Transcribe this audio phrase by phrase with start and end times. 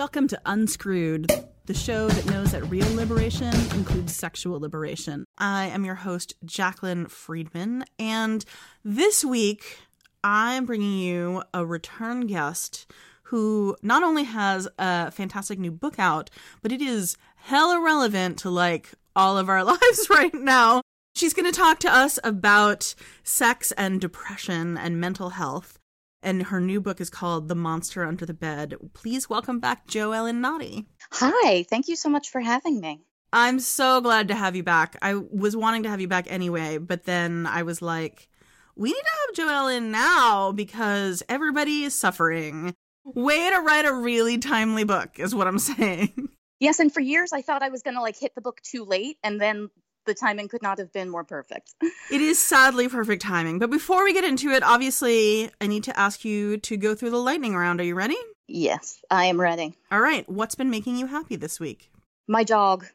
[0.00, 1.30] Welcome to Unscrewed,
[1.66, 5.26] the show that knows that real liberation includes sexual liberation.
[5.36, 8.42] I am your host, Jaclyn Friedman, and
[8.82, 9.76] this week
[10.24, 12.90] I'm bringing you a return guest
[13.24, 16.30] who not only has a fantastic new book out,
[16.62, 20.80] but it is hella relevant to like all of our lives right now.
[21.14, 25.78] She's going to talk to us about sex and depression and mental health
[26.22, 28.74] and her new book is called The Monster Under the Bed.
[28.94, 30.84] Please welcome back JoEllen Notte.
[31.12, 33.02] Hi, thank you so much for having me.
[33.32, 34.96] I'm so glad to have you back.
[35.02, 38.28] I was wanting to have you back anyway, but then I was like,
[38.76, 39.02] we need
[39.36, 42.74] to have JoEllen now because everybody is suffering.
[43.04, 46.28] Way to write a really timely book, is what I'm saying.
[46.58, 48.84] Yes, and for years I thought I was going to like hit the book too
[48.84, 49.70] late, and then
[50.06, 51.74] the timing could not have been more perfect.
[51.82, 53.58] it is sadly perfect timing.
[53.58, 57.10] But before we get into it, obviously, I need to ask you to go through
[57.10, 57.80] the lightning round.
[57.80, 58.16] Are you ready?
[58.46, 59.76] Yes, I am ready.
[59.92, 60.28] All right.
[60.28, 61.90] What's been making you happy this week?
[62.26, 62.86] My dog.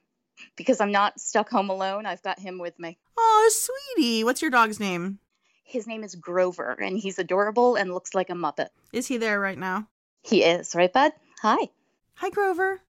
[0.57, 2.97] Because I'm not stuck home alone, I've got him with me.
[3.17, 4.25] Oh, sweetie.
[4.25, 5.19] What's your dog's name?
[5.63, 8.67] His name is Grover, and he's adorable and looks like a Muppet.
[8.91, 9.88] Is he there right now?
[10.23, 11.13] He is, right, bud?
[11.41, 11.69] Hi.
[12.15, 12.81] Hi, Grover.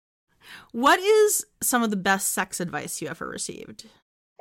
[0.72, 3.86] What is some of the best sex advice you ever received?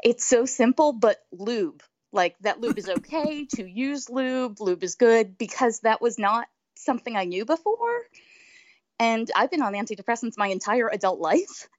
[0.05, 1.83] It's so simple, but lube.
[2.13, 6.47] Like that lube is okay to use lube, lube is good because that was not
[6.77, 8.03] something I knew before.
[9.01, 11.69] And I've been on antidepressants my entire adult life.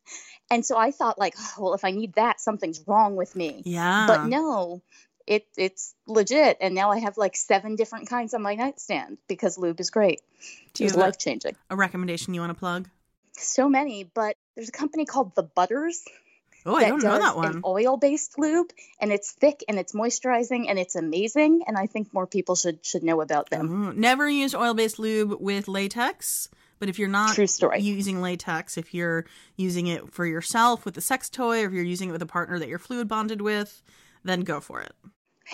[0.51, 3.63] And so I thought like, oh, well, if I need that, something's wrong with me.
[3.65, 4.05] Yeah.
[4.05, 4.83] But no,
[5.25, 6.57] it it's legit.
[6.61, 10.21] And now I have like seven different kinds on my nightstand because lube is great.
[10.73, 11.55] Do it's have life changing.
[11.71, 12.87] A recommendation you want to plug?
[13.31, 16.03] So many, but there's a company called The Butters
[16.65, 17.57] Oh, I don't know that one.
[17.57, 21.85] an oil based lube and it's thick and it's moisturizing and it's amazing and I
[21.85, 23.89] think more people should should know about them.
[23.89, 26.49] Ooh, Never use oil based lube with latex.
[26.77, 31.29] But if you're not using latex, if you're using it for yourself with a sex
[31.29, 33.81] toy, or if you're using it with a partner that you're fluid bonded with,
[34.25, 34.91] then go for it.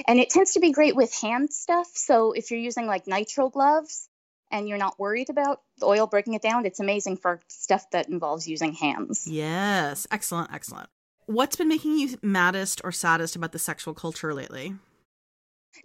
[0.08, 1.88] And it tends to be great with hand stuff.
[1.94, 4.10] So if you're using like nitrile gloves
[4.50, 8.10] and you're not worried about the oil breaking it down, it's amazing for stuff that
[8.10, 9.28] involves using hands.
[9.28, 10.08] Yes.
[10.10, 10.52] Excellent.
[10.52, 10.90] Excellent.
[11.32, 14.76] What's been making you maddest or saddest about the sexual culture lately?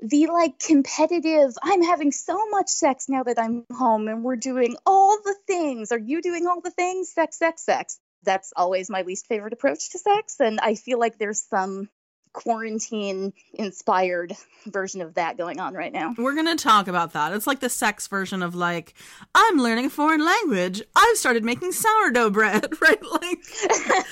[0.03, 4.75] The like competitive, I'm having so much sex now that I'm home and we're doing
[4.85, 5.93] all the things.
[5.93, 7.13] Are you doing all the things?
[7.13, 8.01] Sex, sex, sex.
[8.25, 10.41] That's always my least favorite approach to sex.
[10.41, 11.91] And I feel like there's some
[12.33, 14.35] quarantine inspired
[14.67, 16.13] version of that going on right now.
[16.19, 17.33] We're going to talk about that.
[17.33, 18.95] It's like the sex version of like,
[19.33, 20.83] I'm learning a foreign language.
[20.97, 23.03] I've started making sourdough bread, right?
[23.03, 23.39] Like,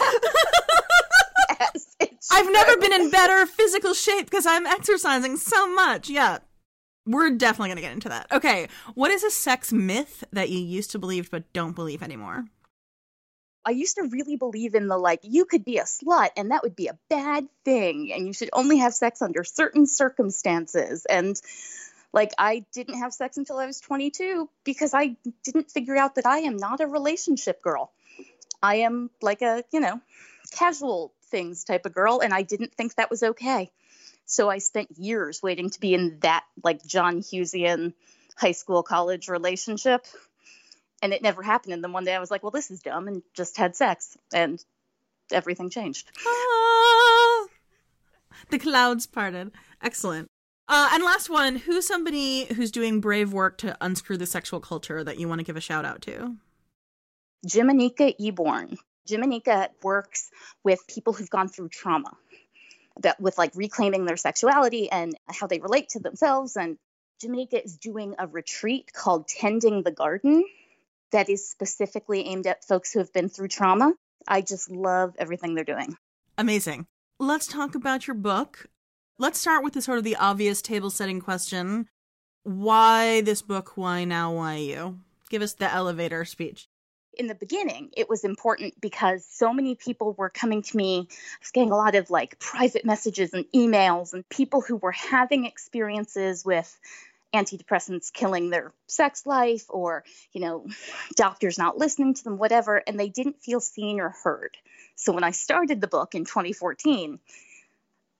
[1.60, 1.96] Yes,
[2.30, 6.08] I've never been in better physical shape because I'm exercising so much.
[6.08, 6.38] Yeah.
[7.06, 8.32] We're definitely going to get into that.
[8.32, 8.68] Okay.
[8.94, 12.46] What is a sex myth that you used to believe but don't believe anymore?
[13.66, 16.62] I used to really believe in the like, you could be a slut and that
[16.62, 21.06] would be a bad thing, and you should only have sex under certain circumstances.
[21.06, 21.40] And
[22.12, 26.26] like, I didn't have sex until I was 22 because I didn't figure out that
[26.26, 27.90] I am not a relationship girl.
[28.62, 29.98] I am like a, you know,
[30.52, 33.72] casual things type of girl, and I didn't think that was okay.
[34.24, 37.92] So I spent years waiting to be in that like John Hughesian
[38.36, 40.06] high school college relationship
[41.04, 41.74] and it never happened.
[41.74, 44.16] And then one day I was like, well, this is dumb, and just had sex,
[44.32, 44.64] and
[45.30, 46.10] everything changed.
[46.26, 47.46] Ah,
[48.48, 49.52] the clouds parted.
[49.82, 50.28] Excellent.
[50.66, 55.04] Uh, and last one, who's somebody who's doing brave work to unscrew the sexual culture
[55.04, 56.36] that you want to give a shout out to?
[57.46, 58.78] Jimanekia Eborn.
[59.08, 60.30] Jimanekia works
[60.62, 62.16] with people who've gone through trauma,
[63.02, 66.56] that with like reclaiming their sexuality and how they relate to themselves.
[66.56, 66.78] And
[67.22, 70.44] Jimanekia is doing a retreat called Tending the Garden
[71.12, 73.92] that is specifically aimed at folks who have been through trauma.
[74.26, 75.96] I just love everything they're doing.
[76.36, 76.86] Amazing.
[77.20, 78.66] Let's talk about your book.
[79.18, 81.88] Let's start with the sort of the obvious table setting question.
[82.42, 83.76] Why this book?
[83.76, 84.32] Why now?
[84.32, 84.98] Why you?
[85.30, 86.66] Give us the elevator speech.
[87.16, 91.08] In the beginning, it was important because so many people were coming to me.
[91.10, 94.92] I was getting a lot of like private messages and emails, and people who were
[94.92, 96.78] having experiences with
[97.34, 100.66] antidepressants killing their sex life or you know
[101.16, 104.56] doctors not listening to them whatever and they didn't feel seen or heard
[104.94, 107.18] so when i started the book in 2014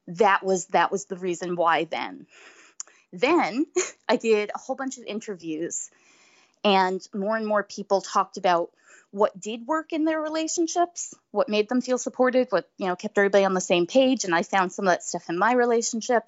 [0.09, 2.27] that was that was the reason why then
[3.13, 3.67] then
[4.09, 5.91] i did a whole bunch of interviews
[6.65, 8.71] and more and more people talked about
[9.15, 13.17] what did work in their relationships what made them feel supported what you know kept
[13.17, 16.25] everybody on the same page and i found some of that stuff in my relationship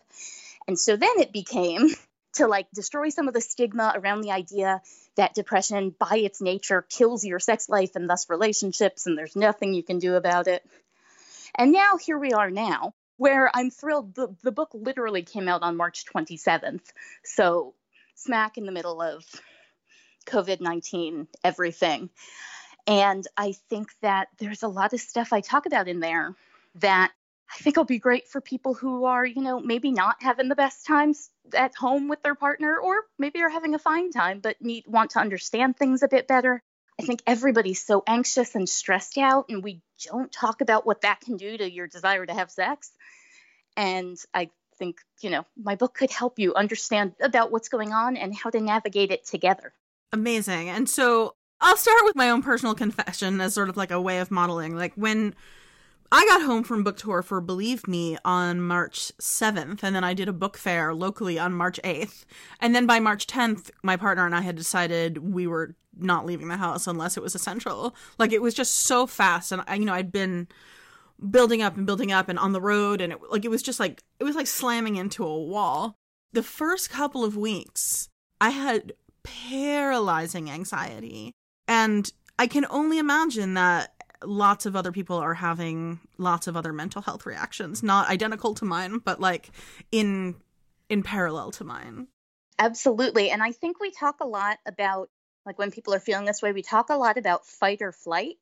[0.69, 1.89] and so then it became
[2.35, 4.81] to like destroy some of the stigma around the idea
[5.17, 9.75] that depression by its nature kills your sex life and thus relationships and there's nothing
[9.75, 10.65] you can do about it
[11.57, 14.15] and now here we are now where I'm thrilled.
[14.15, 16.83] The, the book literally came out on March 27th.
[17.25, 17.73] So,
[18.15, 19.25] smack in the middle of
[20.27, 22.11] COVID 19, everything.
[22.87, 26.35] And I think that there's a lot of stuff I talk about in there
[26.77, 27.13] that
[27.49, 30.57] I think will be great for people who are, you know, maybe not having the
[30.57, 34.61] best times at home with their partner, or maybe are having a fine time but
[34.61, 36.63] need want to understand things a bit better.
[36.99, 41.21] I think everybody's so anxious and stressed out, and we don't talk about what that
[41.21, 42.91] can do to your desire to have sex.
[43.77, 48.17] And I think, you know, my book could help you understand about what's going on
[48.17, 49.73] and how to navigate it together.
[50.13, 50.69] Amazing.
[50.69, 54.19] And so I'll start with my own personal confession as sort of like a way
[54.19, 54.77] of modeling.
[54.77, 55.35] Like when
[56.13, 60.15] I got home from book tour for Believe Me on March 7th, and then I
[60.15, 62.25] did a book fair locally on March 8th.
[62.61, 66.49] And then by March 10th, my partner and I had decided we were not leaving
[66.49, 67.95] the house unless it was essential.
[68.19, 69.51] Like it was just so fast.
[69.51, 70.49] And I, you know, I'd been
[71.31, 73.81] building up and building up and on the road and it like it was just
[73.81, 75.97] like it was like slamming into a wall.
[76.33, 78.11] The first couple of weeks,
[78.41, 78.93] I had
[79.23, 81.33] paralyzing anxiety.
[81.69, 83.93] And I can only imagine that
[84.25, 88.65] lots of other people are having lots of other mental health reactions, not identical to
[88.65, 89.51] mine, but like
[89.93, 90.37] in
[90.89, 92.09] in parallel to mine.
[92.59, 93.31] Absolutely.
[93.31, 95.11] And I think we talk a lot about
[95.45, 98.37] like when people are feeling this way, we talk a lot about fight or flight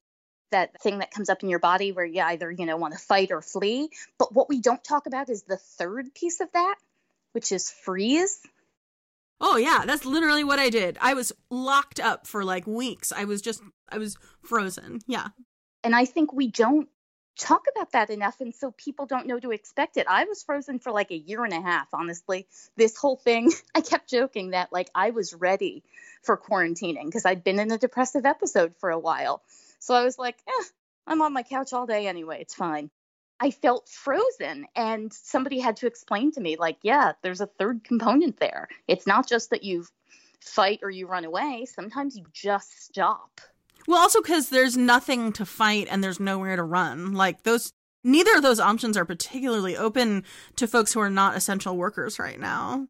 [0.51, 3.01] that thing that comes up in your body where you either, you know, want to
[3.01, 3.91] fight or flee.
[4.19, 6.77] But what we don't talk about is the third piece of that,
[7.33, 8.41] which is freeze.
[9.41, 10.99] Oh yeah, that's literally what I did.
[11.01, 13.13] I was locked up for like weeks.
[13.13, 15.01] I was just I was frozen.
[15.07, 15.29] Yeah.
[15.83, 16.89] And I think we don't
[17.39, 20.07] talk about that enough and so people don't know to expect it.
[20.09, 22.47] I was frozen for like a year and a half, honestly.
[22.77, 25.83] This whole thing, I kept joking that like I was ready
[26.23, 29.43] for quarantining because I'd been in a depressive episode for a while.
[29.81, 30.65] So I was like, eh,
[31.07, 32.39] I'm on my couch all day anyway.
[32.41, 32.91] It's fine.
[33.41, 37.85] I felt frozen, and somebody had to explain to me, like, yeah, there's a third
[37.85, 38.69] component there.
[38.87, 39.85] It's not just that you
[40.41, 43.41] fight or you run away, sometimes you just stop.
[43.89, 47.13] Well, also because there's nothing to fight and there's nowhere to run.
[47.13, 47.73] Like, those,
[48.03, 50.25] neither of those options are particularly open
[50.57, 52.89] to folks who are not essential workers right now.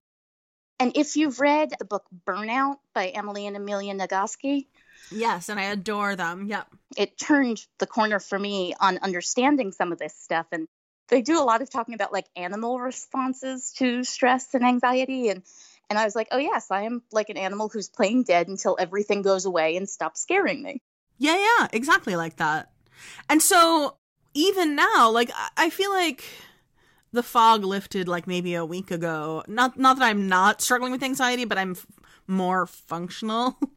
[0.78, 4.66] And if you've read the book Burnout by Emily and Amelia Nagoski,
[5.10, 6.46] Yes, and I adore them.
[6.46, 6.66] Yep.
[6.96, 10.46] It turned the corner for me on understanding some of this stuff.
[10.52, 10.66] And
[11.08, 15.28] they do a lot of talking about like animal responses to stress and anxiety.
[15.28, 15.42] And
[15.90, 18.76] and I was like, oh yes, I am like an animal who's playing dead until
[18.78, 20.80] everything goes away and stops scaring me.
[21.18, 22.70] Yeah, yeah, exactly like that.
[23.28, 23.96] And so
[24.32, 26.24] even now, like I feel like
[27.12, 29.44] the fog lifted like maybe a week ago.
[29.46, 31.86] Not not that I'm not struggling with anxiety, but I'm f-
[32.26, 33.56] more functional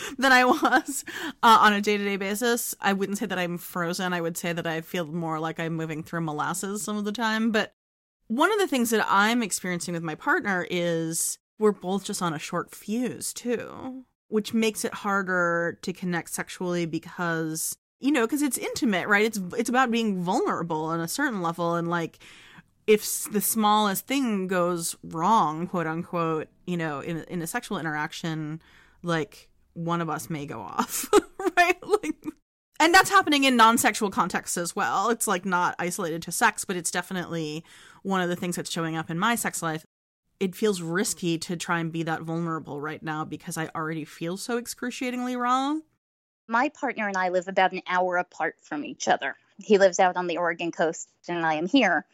[0.18, 1.04] than I was
[1.42, 2.74] uh, on a day to day basis.
[2.80, 4.12] I wouldn't say that I'm frozen.
[4.12, 7.12] I would say that I feel more like I'm moving through molasses some of the
[7.12, 7.50] time.
[7.50, 7.74] But
[8.28, 12.34] one of the things that I'm experiencing with my partner is we're both just on
[12.34, 18.42] a short fuse too, which makes it harder to connect sexually because you know because
[18.42, 19.24] it's intimate, right?
[19.24, 22.18] It's it's about being vulnerable on a certain level and like
[22.86, 28.60] if the smallest thing goes wrong, quote unquote, you know, in in a sexual interaction,
[29.02, 31.08] like one of us may go off,
[31.56, 31.76] right?
[31.82, 32.24] Like,
[32.80, 35.10] and that's happening in non-sexual contexts as well.
[35.10, 37.64] It's like not isolated to sex, but it's definitely
[38.02, 39.84] one of the things that's showing up in my sex life.
[40.40, 44.36] It feels risky to try and be that vulnerable right now because I already feel
[44.36, 45.76] so excruciatingly raw.
[46.48, 49.36] My partner and I live about an hour apart from each other.
[49.58, 52.04] He lives out on the Oregon coast and I am here.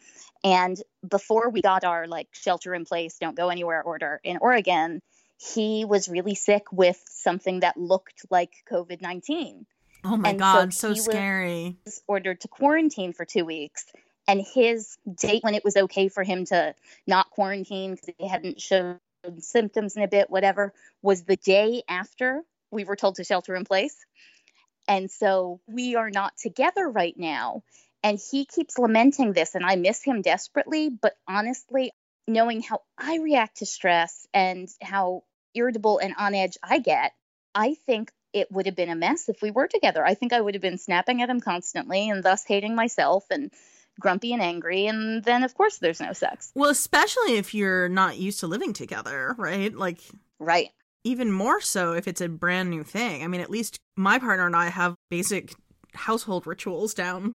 [0.43, 5.01] And before we got our like shelter in place, don't go anywhere order in Oregon,
[5.39, 9.65] he was really sick with something that looked like COVID 19.
[10.03, 11.77] Oh my And God, so so he scary.
[11.85, 13.85] was ordered to quarantine for two weeks.
[14.27, 16.75] And his date when it was okay for him to
[17.07, 18.99] not quarantine because he hadn't shown
[19.39, 23.65] symptoms in a bit, whatever, was the day after we were told to shelter in
[23.65, 23.95] place.
[24.87, 27.63] And so we are not together right now.
[28.03, 30.89] And he keeps lamenting this, and I miss him desperately.
[30.89, 31.91] But honestly,
[32.27, 35.23] knowing how I react to stress and how
[35.55, 37.13] irritable and on edge I get,
[37.55, 40.05] I think it would have been a mess if we were together.
[40.05, 43.51] I think I would have been snapping at him constantly and thus hating myself and
[43.99, 44.85] grumpy and angry.
[44.85, 46.51] And then, of course, there's no sex.
[46.55, 49.73] Well, especially if you're not used to living together, right?
[49.73, 49.99] Like,
[50.39, 50.69] Right.
[51.03, 53.23] even more so if it's a brand new thing.
[53.23, 55.53] I mean, at least my partner and I have basic
[55.93, 57.33] household rituals down.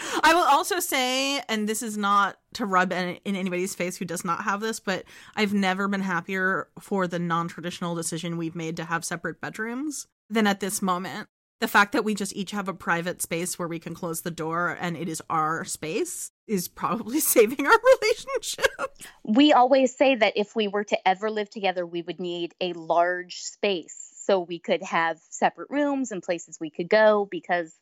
[0.22, 4.04] I will also say, and this is not to rub in, in anybody's face who
[4.04, 5.04] does not have this, but
[5.36, 10.06] I've never been happier for the non traditional decision we've made to have separate bedrooms
[10.28, 11.28] than at this moment.
[11.60, 14.30] The fact that we just each have a private space where we can close the
[14.30, 18.96] door and it is our space is probably saving our relationship.
[19.24, 22.72] We always say that if we were to ever live together, we would need a
[22.72, 27.74] large space so we could have separate rooms and places we could go because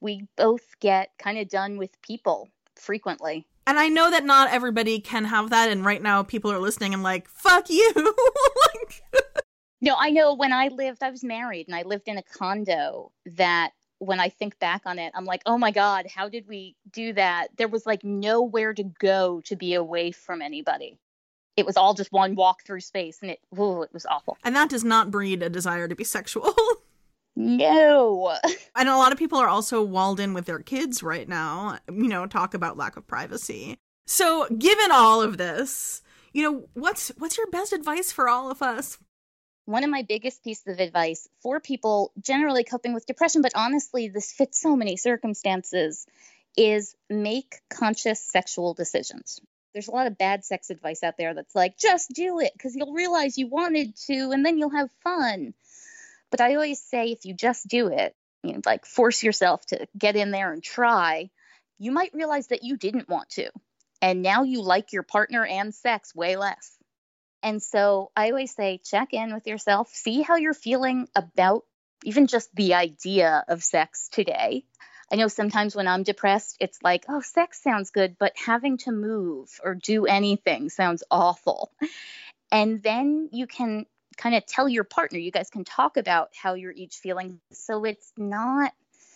[0.00, 3.46] we both get kind of done with people frequently.
[3.66, 6.94] And I know that not everybody can have that, and right now people are listening
[6.94, 7.92] and like, fuck you.
[7.94, 9.02] like,
[9.80, 13.12] No, I know when I lived, I was married and I lived in a condo
[13.36, 16.74] that when I think back on it, I'm like, oh my God, how did we
[16.90, 17.48] do that?
[17.56, 20.98] There was like nowhere to go to be away from anybody.
[21.56, 24.36] It was all just one walk through space and it, ooh, it was awful.
[24.44, 26.54] and that does not breed a desire to be sexual.
[27.40, 28.36] No.
[28.76, 32.08] and a lot of people are also walled in with their kids right now, you
[32.08, 33.78] know, talk about lack of privacy.
[34.06, 38.62] So, given all of this, you know, what's what's your best advice for all of
[38.62, 38.98] us?
[39.64, 44.08] One of my biggest pieces of advice for people generally coping with depression, but honestly,
[44.08, 46.06] this fits so many circumstances,
[46.56, 49.40] is make conscious sexual decisions.
[49.72, 52.74] There's a lot of bad sex advice out there that's like, just do it because
[52.74, 55.54] you'll realize you wanted to and then you'll have fun.
[56.30, 59.86] But I always say if you just do it, you know, like force yourself to
[59.96, 61.30] get in there and try,
[61.78, 63.50] you might realize that you didn't want to.
[64.02, 66.76] And now you like your partner and sex way less.
[67.42, 71.64] And so I always say check in with yourself, see how you're feeling about
[72.04, 74.64] even just the idea of sex today.
[75.12, 78.92] I know sometimes when I'm depressed, it's like, oh, sex sounds good, but having to
[78.92, 81.72] move or do anything sounds awful.
[82.52, 83.86] And then you can
[84.20, 87.40] kind of tell your partner, you guys can talk about how you're each feeling.
[87.52, 88.72] So it's not,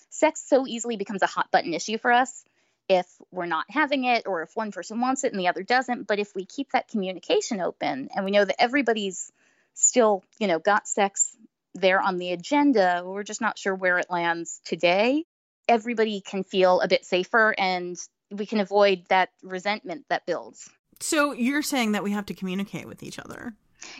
[0.08, 2.44] sex so easily becomes a hot button issue for us
[2.88, 6.06] if we're not having it or if one person wants it and the other doesn't.
[6.06, 9.30] But if we keep that communication open and we know that everybody's
[9.74, 11.36] still, you know, got sex
[11.74, 15.24] there on the agenda, we're just not sure where it lands today,
[15.68, 17.98] everybody can feel a bit safer and
[18.30, 20.70] we can avoid that resentment that builds.
[21.00, 23.54] So, you're saying that we have to communicate with each other.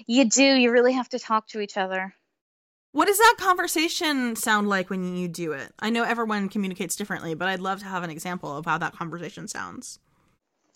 [0.06, 2.14] You do, you really have to talk to each other.
[2.92, 5.72] What does that conversation sound like when you do it?
[5.80, 8.92] I know everyone communicates differently, but I'd love to have an example of how that
[8.92, 9.98] conversation sounds.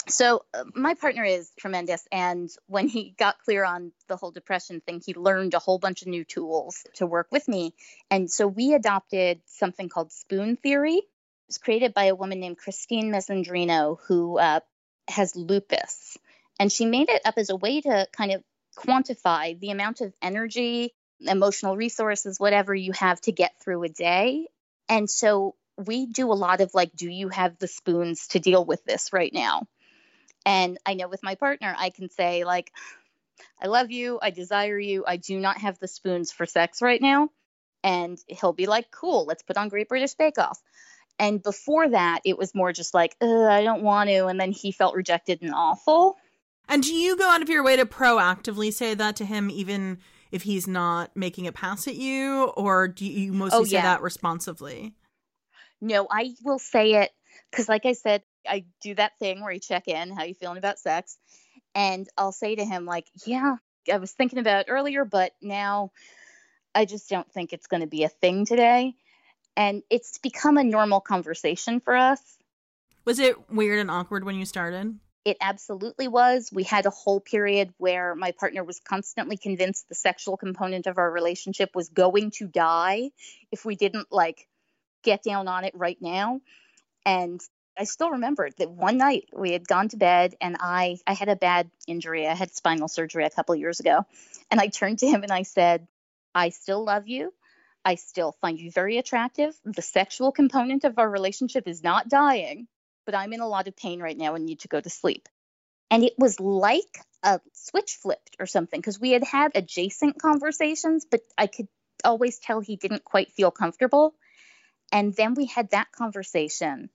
[0.08, 2.06] So, uh, my partner is tremendous.
[2.10, 6.02] And when he got clear on the whole depression thing, he learned a whole bunch
[6.02, 7.74] of new tools to work with me.
[8.10, 10.96] And so, we adopted something called spoon theory.
[10.96, 11.04] It
[11.46, 14.60] was created by a woman named Christine Miserandino, who uh,
[15.08, 16.16] has lupus.
[16.58, 18.42] And she made it up as a way to kind of
[18.78, 24.46] quantify the amount of energy, emotional resources, whatever you have to get through a day.
[24.88, 25.54] And so,
[25.86, 29.12] we do a lot of like, do you have the spoons to deal with this
[29.12, 29.66] right now?
[30.44, 32.72] And I know with my partner, I can say, like,
[33.60, 34.18] I love you.
[34.20, 35.04] I desire you.
[35.06, 37.30] I do not have the spoons for sex right now.
[37.84, 40.60] And he'll be like, cool, let's put on Great British Bake Off.
[41.18, 44.26] And before that, it was more just like, I don't want to.
[44.26, 46.16] And then he felt rejected and awful.
[46.68, 49.98] And do you go out of your way to proactively say that to him, even
[50.30, 52.52] if he's not making a pass at you?
[52.56, 54.94] Or do you mostly Oh, say that responsively?
[55.80, 57.10] No, I will say it
[57.50, 60.58] because, like I said, I do that thing where you check in, how you feeling
[60.58, 61.16] about sex,
[61.74, 63.56] and I'll say to him like, "Yeah,
[63.92, 65.92] I was thinking about it earlier, but now
[66.74, 68.94] I just don't think it's going to be a thing today.
[69.56, 72.20] And it's become a normal conversation for us.
[73.04, 74.98] Was it weird and awkward when you started?
[75.24, 76.50] It absolutely was.
[76.52, 80.98] We had a whole period where my partner was constantly convinced the sexual component of
[80.98, 83.10] our relationship was going to die
[83.52, 84.46] if we didn't like
[85.02, 86.40] get down on it right now.
[87.04, 87.40] And
[87.78, 91.28] I still remember that one night we had gone to bed and I I had
[91.28, 92.26] a bad injury.
[92.26, 94.04] I had spinal surgery a couple years ago.
[94.50, 95.86] And I turned to him and I said,
[96.34, 97.32] "I still love you.
[97.84, 99.54] I still find you very attractive.
[99.64, 102.66] The sexual component of our relationship is not dying,
[103.08, 105.30] but I'm in a lot of pain right now and need to go to sleep."
[105.90, 111.06] And it was like a switch flipped or something because we had had adjacent conversations,
[111.10, 111.68] but I could
[112.04, 114.14] always tell he didn't quite feel comfortable.
[114.92, 116.90] And then we had that conversation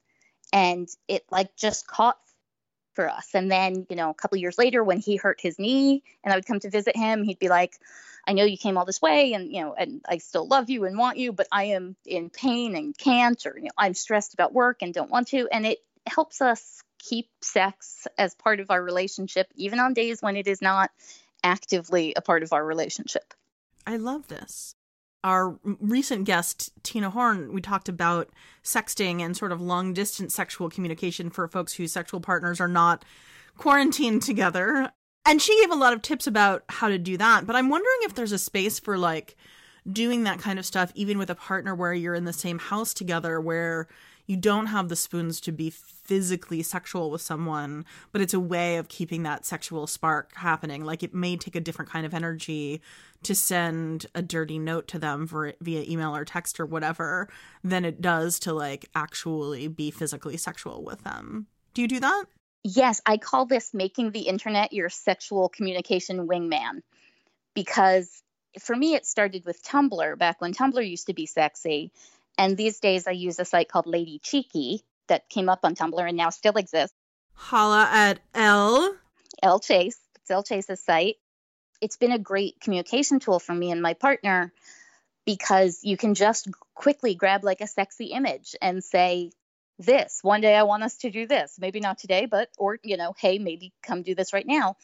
[0.52, 2.20] and it like just caught
[2.94, 3.30] for us.
[3.34, 6.38] And then, you know, a couple years later when he hurt his knee and I
[6.38, 7.74] would come to visit him, he'd be like,
[8.28, 10.86] I know you came all this way and, you know, and I still love you
[10.86, 14.36] and want you, but I am in pain and can't, or, you know, I'm stressed
[14.36, 15.48] about work and don't want to.
[15.52, 20.36] And it helps us keep sex as part of our relationship, even on days when
[20.36, 20.92] it is not
[21.44, 23.34] actively a part of our relationship.
[23.86, 24.76] I love this
[25.24, 28.30] our recent guest Tina Horn, we talked about
[28.64, 33.06] sexting and sort of long distance sexual communication for folks whose sexual partners are not
[33.58, 34.92] quarantined together.
[35.26, 37.48] And she gave a lot of tips about how to do that.
[37.48, 39.38] But I'm wondering if there's a space for like
[39.90, 42.94] doing that kind of stuff even with a partner where you're in the same house
[42.94, 43.88] together where
[44.26, 48.78] you don't have the spoons to be physically sexual with someone, but it's a way
[48.78, 50.84] of keeping that sexual spark happening.
[50.84, 52.82] Like it may take a different kind of energy
[53.24, 57.30] to send a dirty note to them for, via email or text or whatever
[57.64, 61.48] than it does to like actually be physically sexual with them.
[61.74, 62.26] Do you do that?
[62.64, 66.82] Yes, I call this making the internet your sexual communication wingman
[67.54, 68.24] because
[68.60, 71.92] for me it started with Tumblr back when Tumblr used to be sexy
[72.38, 76.08] and these days I use a site called Lady Cheeky that came up on Tumblr
[76.08, 76.96] and now still exists.
[77.34, 78.96] Holla at L.
[79.42, 80.00] L Chase.
[80.22, 81.18] It's L Chase's site.
[81.82, 84.54] It's been a great communication tool for me and my partner
[85.26, 89.32] because you can just quickly grab like a sexy image and say,
[89.80, 91.58] this one day I want us to do this.
[91.60, 94.78] Maybe not today, but, or, you know, hey, maybe come do this right now.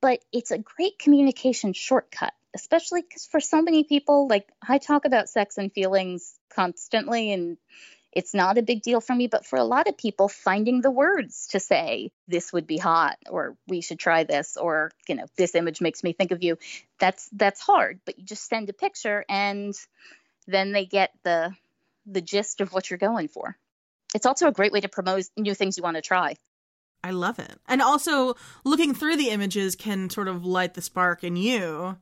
[0.00, 5.04] But it's a great communication shortcut especially because for so many people, like I talk
[5.04, 7.58] about sex and feelings constantly, and
[8.12, 9.26] it's not a big deal for me.
[9.26, 13.18] But for a lot of people, finding the words to say, this would be hot,
[13.28, 16.56] or we should try this, or, you know, this image makes me think of you,
[16.98, 18.00] that's that's hard.
[18.06, 19.74] But you just send a picture and
[20.46, 21.54] then they get the
[22.06, 23.56] the gist of what you're going for.
[24.14, 26.36] It's also a great way to promote new things you want to try.
[27.04, 27.60] I love it.
[27.68, 31.98] And also, looking through the images can sort of light the spark in you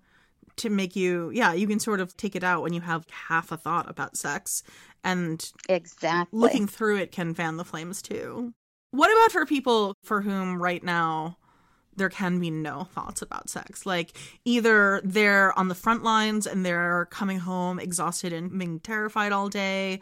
[0.56, 3.52] to make you yeah you can sort of take it out when you have half
[3.52, 4.62] a thought about sex.
[5.02, 6.38] And exactly.
[6.38, 8.54] looking through it can fan the flames too.
[8.90, 11.36] What about for people for whom right now
[11.96, 13.84] there can be no thoughts about sex?
[13.84, 19.32] Like either they're on the front lines and they're coming home exhausted and being terrified
[19.32, 20.00] all day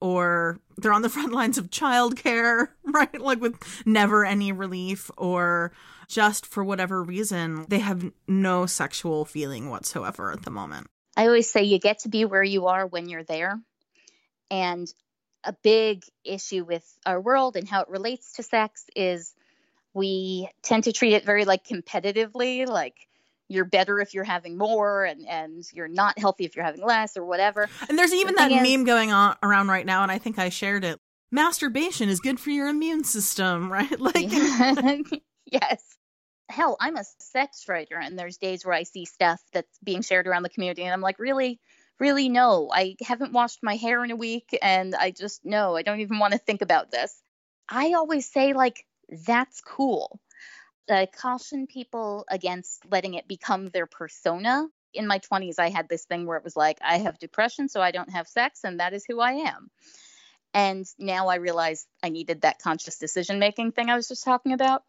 [0.00, 5.72] or they're on the front lines of childcare right like with never any relief or
[6.10, 10.88] just for whatever reason, they have no sexual feeling whatsoever at the moment.
[11.16, 13.60] I always say you get to be where you are when you're there.
[14.50, 14.92] And
[15.44, 19.32] a big issue with our world and how it relates to sex is
[19.94, 22.94] we tend to treat it very like competitively, like
[23.50, 27.16] you're better if you're having more and and you're not healthy if you're having less
[27.16, 27.68] or whatever.
[27.88, 30.38] And there's even the that is, meme going on around right now and I think
[30.38, 31.00] I shared it.
[31.32, 34.00] Masturbation is good for your immune system, right?
[34.00, 34.28] Like
[35.52, 35.82] yes
[36.50, 40.26] hell, I'm a sex writer, and there's days where I see stuff that's being shared
[40.26, 41.60] around the community, and I'm like, really,
[41.98, 45.82] really, no, I haven't washed my hair in a week, and I just, no, I
[45.82, 47.16] don't even want to think about this.
[47.68, 48.84] I always say, like,
[49.26, 50.20] that's cool.
[50.92, 54.66] I caution people against letting it become their persona.
[54.92, 57.80] In my 20s, I had this thing where it was like, I have depression, so
[57.80, 59.70] I don't have sex, and that is who I am.
[60.52, 64.52] And now I realize I needed that conscious decision making thing I was just talking
[64.52, 64.82] about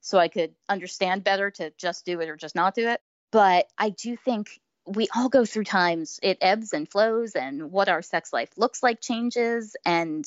[0.00, 3.00] so I could understand better to just do it or just not do it.
[3.30, 7.88] But I do think we all go through times, it ebbs and flows, and what
[7.88, 9.76] our sex life looks like changes.
[9.84, 10.24] And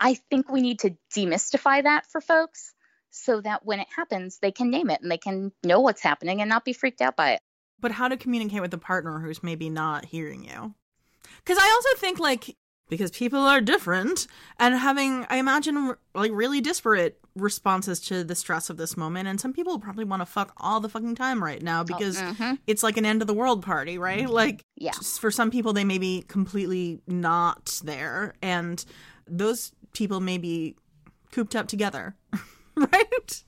[0.00, 2.74] I think we need to demystify that for folks
[3.10, 6.40] so that when it happens, they can name it and they can know what's happening
[6.40, 7.40] and not be freaked out by it.
[7.80, 10.74] But how to communicate with a partner who's maybe not hearing you?
[11.38, 12.56] Because I also think, like,
[12.90, 14.26] because people are different
[14.58, 19.40] and having i imagine like really disparate responses to the stress of this moment and
[19.40, 22.54] some people probably want to fuck all the fucking time right now because oh, mm-hmm.
[22.66, 25.84] it's like an end of the world party right like yeah for some people they
[25.84, 28.84] may be completely not there and
[29.26, 30.76] those people may be
[31.30, 32.16] cooped up together
[32.92, 33.42] right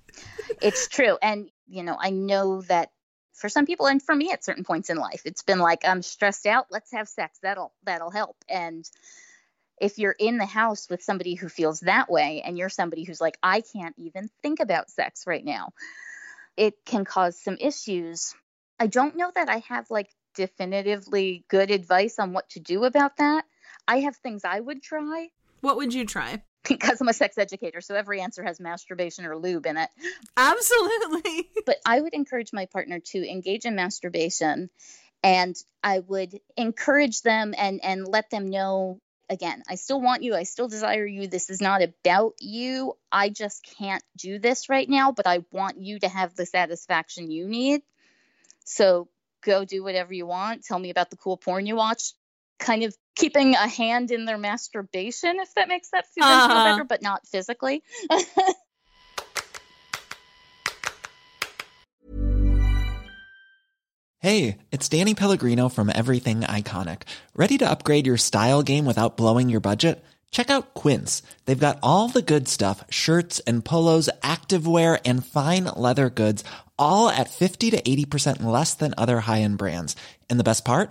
[0.61, 2.91] it's true and you know i know that
[3.33, 6.03] for some people and for me at certain points in life it's been like i'm
[6.03, 8.89] stressed out let's have sex that'll that'll help and
[9.83, 13.21] if you're in the house with somebody who feels that way and you're somebody who's
[13.21, 15.71] like, I can't even think about sex right now,
[16.57, 18.33] it can cause some issues.
[18.79, 23.17] I don't know that I have like definitively good advice on what to do about
[23.17, 23.45] that.
[23.89, 25.31] I have things I would try.
[25.63, 26.45] What would you try?
[26.69, 29.91] Because I'm a sex educator, so every answer has masturbation or lube in it.
[30.37, 31.51] Absolutely.
[31.67, 34.71] but I would encourage my partner to engage in masturbation
[35.25, 40.35] and I would encourage them and and let them know again, I still want you.
[40.35, 41.27] I still desire you.
[41.27, 42.95] This is not about you.
[43.11, 47.31] I just can't do this right now, but I want you to have the satisfaction
[47.31, 47.83] you need.
[48.65, 49.09] So
[49.43, 50.65] go do whatever you want.
[50.65, 52.13] Tell me about the cool porn you watch.
[52.63, 56.65] Kind of keeping a hand in their masturbation, if that makes that feel, uh-huh.
[56.65, 57.83] better, but not physically.
[64.21, 67.03] hey, it's Danny Pellegrino from Everything Iconic.
[67.35, 70.05] Ready to upgrade your style game without blowing your budget?
[70.31, 71.23] Check out Quince.
[71.45, 76.43] They've got all the good stuff shirts and polos, activewear, and fine leather goods,
[76.79, 79.95] all at 50 to 80% less than other high end brands.
[80.31, 80.91] And the best part?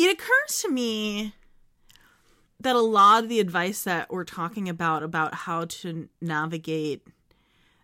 [0.00, 1.34] It occurs to me
[2.60, 7.02] that a lot of the advice that we're talking about about how to navigate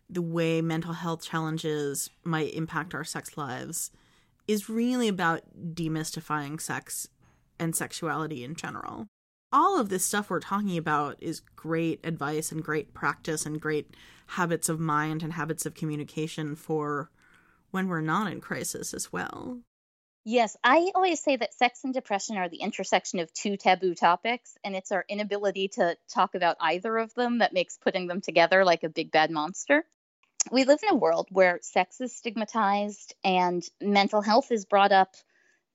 [0.09, 3.91] the way mental health challenges might impact our sex lives
[4.47, 5.43] is really about
[5.75, 7.09] demystifying sex
[7.59, 9.09] and sexuality in general.
[9.53, 13.93] All of this stuff we're talking about is great advice and great practice and great
[14.29, 17.11] habits of mind and habits of communication for
[17.73, 19.59] when we're not in crisis as well.
[20.27, 24.57] Yes, I always say that sex and depression are the intersection of two taboo topics,
[24.65, 28.65] and it's our inability to talk about either of them that makes putting them together
[28.65, 29.85] like a big bad monster.
[30.51, 35.15] We live in a world where sex is stigmatized and mental health is brought up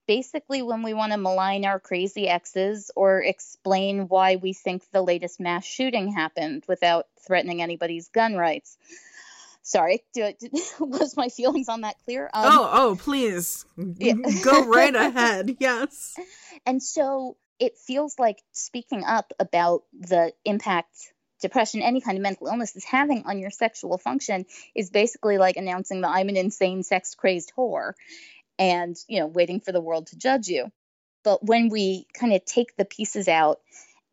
[0.07, 5.03] basically when we want to malign our crazy exes or explain why we think the
[5.03, 8.77] latest mass shooting happened without threatening anybody's gun rights.
[9.69, 12.25] Sorry, do, do, was my feelings on that clear?
[12.33, 14.13] Um, oh, oh, please yeah.
[14.43, 15.57] go right ahead.
[15.59, 16.15] Yes.
[16.65, 22.47] And so it feels like speaking up about the impact depression, any kind of mental
[22.47, 26.81] illness is having on your sexual function is basically like announcing that I'm an insane,
[26.81, 27.93] sex crazed whore
[28.57, 30.69] and you know waiting for the world to judge you
[31.23, 33.59] but when we kind of take the pieces out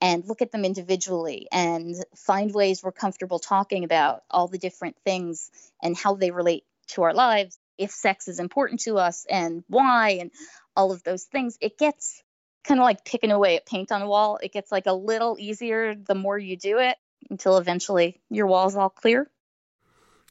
[0.00, 4.96] and look at them individually and find ways we're comfortable talking about all the different
[5.04, 5.50] things
[5.82, 10.10] and how they relate to our lives if sex is important to us and why
[10.20, 10.30] and
[10.76, 12.22] all of those things it gets
[12.64, 15.36] kind of like picking away at paint on a wall it gets like a little
[15.38, 16.96] easier the more you do it
[17.30, 19.30] until eventually your wall's all clear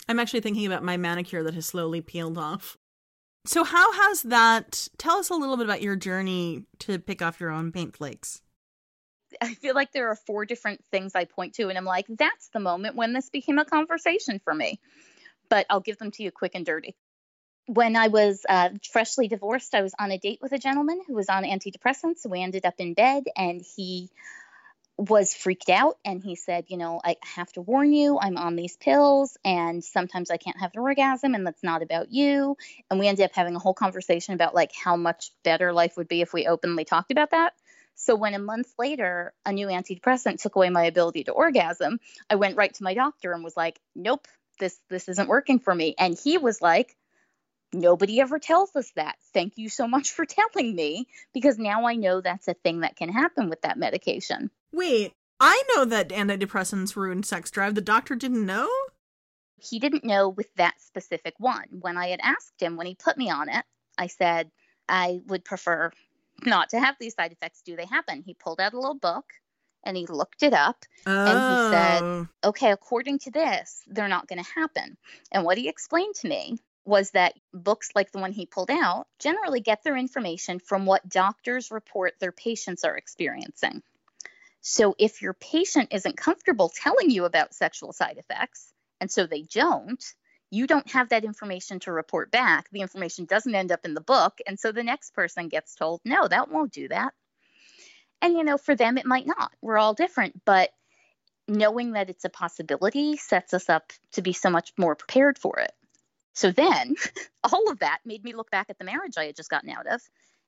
[0.08, 2.78] i'm actually thinking about my manicure that has slowly peeled off
[3.48, 4.88] so, how has that?
[4.98, 8.42] Tell us a little bit about your journey to pick off your own paint flakes.
[9.42, 12.50] I feel like there are four different things I point to, and I'm like, that's
[12.50, 14.80] the moment when this became a conversation for me.
[15.50, 16.96] But I'll give them to you quick and dirty.
[17.68, 21.16] When I was uh, freshly divorced, I was on a date with a gentleman who
[21.16, 22.30] was on antidepressants.
[22.30, 24.10] We ended up in bed, and he
[24.98, 28.56] was freaked out and he said, You know, I have to warn you, I'm on
[28.56, 32.56] these pills and sometimes I can't have an orgasm and that's not about you.
[32.90, 36.08] And we ended up having a whole conversation about like how much better life would
[36.08, 37.54] be if we openly talked about that.
[37.96, 42.36] So when a month later a new antidepressant took away my ability to orgasm, I
[42.36, 44.28] went right to my doctor and was like, Nope,
[44.60, 45.96] this this isn't working for me.
[45.98, 46.96] And he was like,
[47.74, 49.16] Nobody ever tells us that.
[49.34, 52.96] Thank you so much for telling me because now I know that's a thing that
[52.96, 54.52] can happen with that medication.
[54.72, 57.76] Wait, I know that antidepressants ruin sex drive.
[57.76, 58.70] The doctor didn't know?
[59.58, 61.66] He didn't know with that specific one.
[61.80, 63.66] When I had asked him, when he put me on it,
[63.98, 64.52] I said,
[64.88, 65.92] I would prefer
[66.46, 67.62] not to have these side effects.
[67.62, 68.24] Do they happen?
[68.26, 69.26] He pulled out a little book
[69.84, 71.12] and he looked it up oh.
[71.12, 72.28] and he said, oh.
[72.44, 74.98] okay, according to this, they're not going to happen.
[75.32, 79.08] And what he explained to me was that books like the one he pulled out
[79.20, 83.82] generally get their information from what doctors report their patients are experiencing.
[84.62, 89.44] So if your patient isn't comfortable telling you about sexual side effects, and so they
[89.44, 90.04] don't,
[90.52, 92.70] you don't have that information to report back.
[92.72, 94.40] The information doesn't end up in the book.
[94.46, 97.14] And so the next person gets told, no, that won't do that.
[98.22, 99.52] And, you know, for them, it might not.
[99.62, 100.42] We're all different.
[100.46, 100.72] But
[101.48, 105.60] knowing that it's a possibility sets us up to be so much more prepared for
[105.60, 105.72] it.
[106.34, 106.96] So then
[107.44, 109.88] all of that made me look back at the marriage I had just gotten out
[109.88, 110.02] of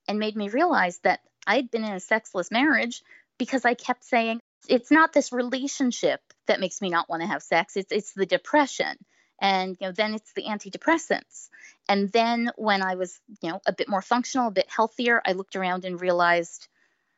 [0.07, 3.03] and made me realize that I had been in a sexless marriage
[3.37, 7.43] because I kept saying, it's not this relationship that makes me not want to have
[7.43, 7.77] sex.
[7.77, 8.97] It's it's the depression.
[9.39, 11.49] And you know, then it's the antidepressants.
[11.87, 15.33] And then when I was, you know, a bit more functional, a bit healthier, I
[15.33, 16.67] looked around and realized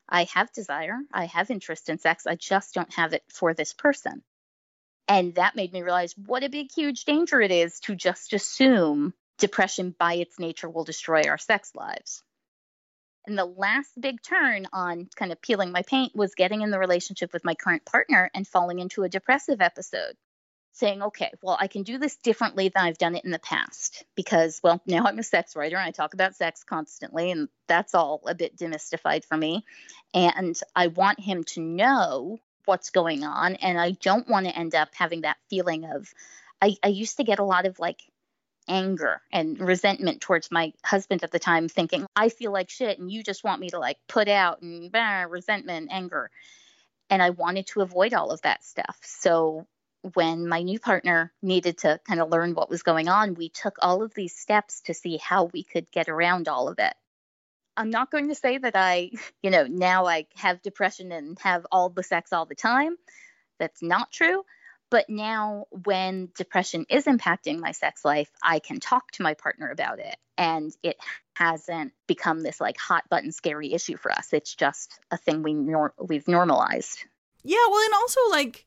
[0.07, 3.73] I have desire, I have interest in sex, I just don't have it for this
[3.73, 4.23] person.
[5.07, 9.13] And that made me realize what a big, huge danger it is to just assume
[9.39, 12.23] depression by its nature will destroy our sex lives.
[13.25, 16.79] And the last big turn on kind of peeling my paint was getting in the
[16.79, 20.15] relationship with my current partner and falling into a depressive episode.
[20.71, 24.05] Saying, okay, well, I can do this differently than I've done it in the past
[24.15, 27.95] because, well, now I'm a sex writer and I talk about sex constantly, and that's
[27.95, 29.65] all a bit demystified for me.
[30.13, 33.55] And I want him to know what's going on.
[33.55, 36.13] And I don't want to end up having that feeling of,
[36.61, 38.01] I, I used to get a lot of like
[38.67, 43.11] anger and resentment towards my husband at the time, thinking, I feel like shit and
[43.11, 46.29] you just want me to like put out and bah, resentment, anger.
[47.09, 48.99] And I wanted to avoid all of that stuff.
[49.01, 49.65] So
[50.13, 53.77] when my new partner needed to kind of learn what was going on, we took
[53.81, 56.93] all of these steps to see how we could get around all of it.
[57.75, 59.11] I'm not going to say that I,
[59.43, 62.95] you know, now I have depression and have all the sex all the time.
[63.59, 64.43] That's not true.
[64.91, 69.69] But now, when depression is impacting my sex life, I can talk to my partner
[69.69, 70.15] about it.
[70.35, 70.97] And it
[71.35, 74.33] hasn't become this like hot button scary issue for us.
[74.33, 77.03] It's just a thing we nor- we've normalized.
[77.43, 78.65] Yeah, well, and also like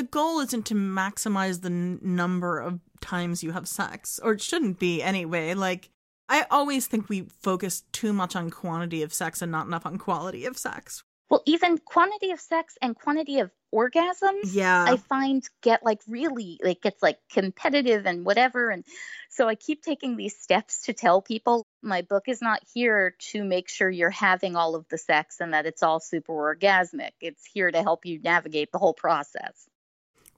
[0.00, 4.40] the goal isn't to maximize the n- number of times you have sex, or it
[4.40, 5.52] shouldn't be anyway.
[5.52, 5.90] Like
[6.26, 9.98] I always think we focus too much on quantity of sex and not enough on
[9.98, 11.04] quality of sex.
[11.28, 16.58] Well, even quantity of sex and quantity of orgasms, yeah, I find get like really
[16.64, 18.70] like gets like competitive and whatever.
[18.70, 18.86] And
[19.28, 23.44] so I keep taking these steps to tell people my book is not here to
[23.44, 27.12] make sure you're having all of the sex and that it's all super orgasmic.
[27.20, 29.68] It's here to help you navigate the whole process.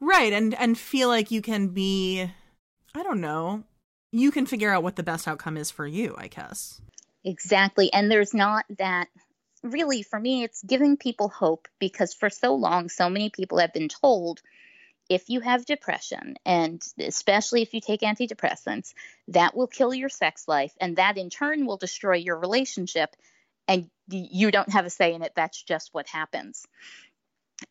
[0.05, 2.29] Right, and and feel like you can be
[2.93, 3.63] I don't know.
[4.11, 6.81] You can figure out what the best outcome is for you, I guess.
[7.25, 7.91] Exactly.
[7.93, 9.07] And there's not that
[9.63, 13.73] really, for me, it's giving people hope because for so long, so many people have
[13.73, 14.43] been told
[15.09, 18.95] if you have depression, and especially if you take antidepressants,
[19.29, 23.15] that will kill your sex life, and that in turn will destroy your relationship,
[23.69, 25.33] and you don't have a say in it.
[25.37, 26.67] That's just what happens.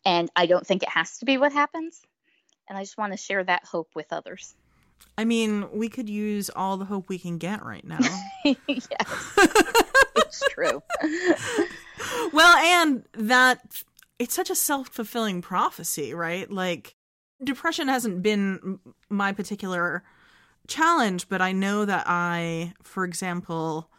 [0.06, 2.00] And I don't think it has to be what happens.
[2.68, 4.54] And I just want to share that hope with others.
[5.18, 7.98] I mean, we could use all the hope we can get right now.
[8.44, 8.56] yes,
[10.16, 10.82] it's true.
[12.32, 13.82] well, and that
[14.18, 16.50] it's such a self fulfilling prophecy, right?
[16.50, 16.94] Like,
[17.42, 18.78] depression hasn't been
[19.10, 20.02] my particular
[20.68, 23.90] challenge, but I know that I, for example,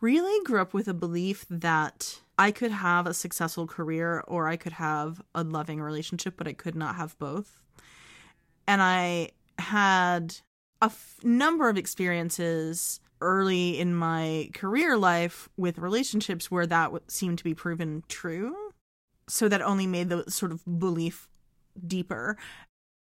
[0.00, 4.56] really grew up with a belief that I could have a successful career or I
[4.56, 7.60] could have a loving relationship, but I could not have both.
[8.70, 10.36] And I had
[10.80, 17.38] a f- number of experiences early in my career life with relationships where that seemed
[17.38, 18.54] to be proven true.
[19.28, 21.28] So that only made the sort of belief
[21.84, 22.36] deeper.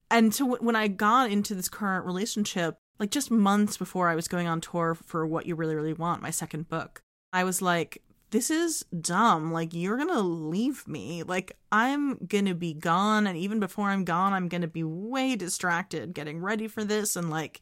[0.09, 4.27] And so when I got into this current relationship, like just months before I was
[4.27, 8.01] going on tour for What You Really, Really Want, my second book, I was like,
[8.33, 9.53] this is dumb.
[9.53, 11.21] Like, you're gonna leave me.
[11.21, 13.27] Like, I'm gonna be gone.
[13.27, 17.15] And even before I'm gone, I'm gonna be way distracted getting ready for this.
[17.15, 17.61] And like,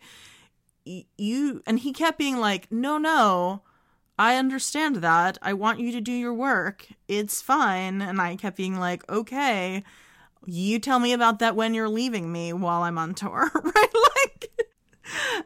[0.86, 3.64] y- you, and he kept being like, no, no,
[4.18, 5.38] I understand that.
[5.42, 6.88] I want you to do your work.
[7.10, 8.02] It's fine.
[8.02, 9.84] And I kept being like, okay,
[10.46, 13.94] you tell me about that when you're leaving me while I'm on tour, right?
[14.16, 14.52] Like,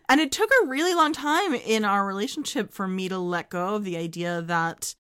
[0.07, 3.73] and it took a really long time in our relationship for me to let go
[3.73, 4.93] of the idea that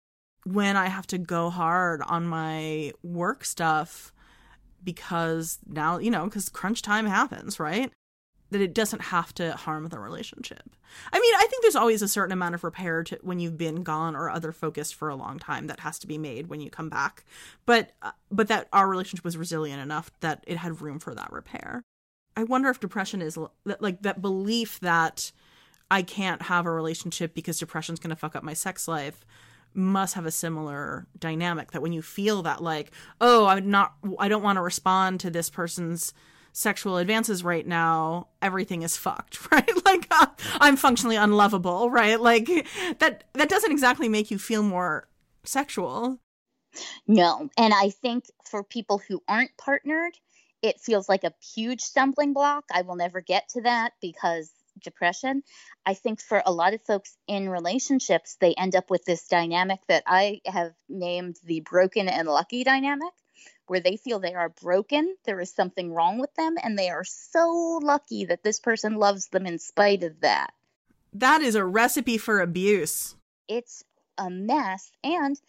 [0.45, 4.13] when I have to go hard on my work stuff,
[4.83, 7.91] because now, you know, because crunch time happens, right?
[8.51, 10.75] That it doesn't have to harm the relationship.
[11.11, 13.81] I mean, I think there's always a certain amount of repair to when you've been
[13.81, 16.69] gone or other focused for a long time that has to be made when you
[16.69, 17.25] come back.
[17.65, 21.33] But uh, but that our relationship was resilient enough that it had room for that
[21.33, 21.81] repair.
[22.37, 25.31] I wonder if depression is like that belief that
[25.89, 29.25] I can't have a relationship because depression's going to fuck up my sex life
[29.75, 34.27] must have a similar dynamic that when you feel that like oh i'm not i
[34.27, 36.13] don't want to respond to this person's
[36.53, 39.85] sexual advances right now everything is fucked right?
[39.85, 40.27] Like uh,
[40.59, 42.19] i'm functionally unlovable right?
[42.19, 42.47] Like
[42.99, 45.07] that that doesn't exactly make you feel more
[45.43, 46.19] sexual.
[47.07, 50.17] No and i think for people who aren't partnered
[50.65, 52.65] it feels like a huge stumbling block.
[52.73, 55.43] I will never get to that because depression.
[55.85, 59.79] I think for a lot of folks in relationships, they end up with this dynamic
[59.87, 63.13] that I have named the broken and lucky dynamic,
[63.67, 67.03] where they feel they are broken, there is something wrong with them, and they are
[67.03, 70.53] so lucky that this person loves them in spite of that.
[71.13, 73.15] That is a recipe for abuse.
[73.47, 73.83] It's
[74.17, 74.91] a mess.
[75.03, 75.39] And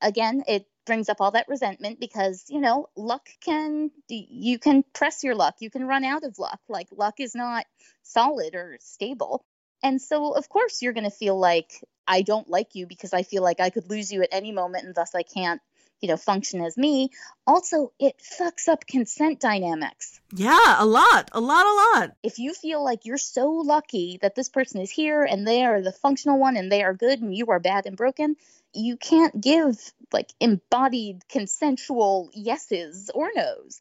[0.00, 5.24] again, it brings up all that resentment because you know luck can you can press
[5.24, 7.64] your luck you can run out of luck like luck is not
[8.04, 9.44] solid or stable.
[9.82, 11.72] And so of course you're going to feel like
[12.06, 14.84] i don't like you because i feel like i could lose you at any moment
[14.84, 15.60] and thus i can't
[16.00, 17.10] you know function as me.
[17.46, 20.20] Also it fucks up consent dynamics.
[20.34, 22.16] Yeah a lot a lot a lot.
[22.22, 25.80] If you feel like you're so lucky that this person is here and they are
[25.80, 28.36] the functional one and they are good and you are bad and broken
[28.74, 29.76] you can't give
[30.12, 33.80] like embodied consensual yeses or nos.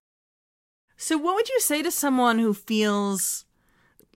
[0.97, 3.45] So, what would you say to someone who feels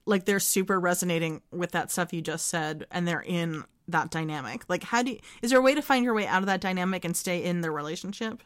[0.06, 4.64] like they're super resonating with that stuff you just said and they're in that dynamic?
[4.68, 6.60] Like, how do you, is there a way to find your way out of that
[6.60, 8.42] dynamic and stay in the relationship?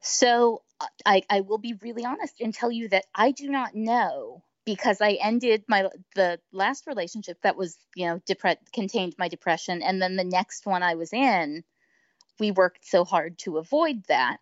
[0.00, 3.74] So, uh, I, I will be really honest and tell you that I do not
[3.74, 9.28] know because I ended my the last relationship that was you know depre- contained my
[9.28, 11.64] depression, and then the next one I was in,
[12.38, 14.36] we worked so hard to avoid that.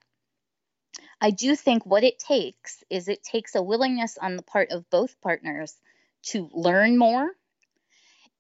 [1.21, 4.91] I do think what it takes is it takes a willingness on the part of
[4.91, 5.77] both partners
[6.31, 7.31] to learn more.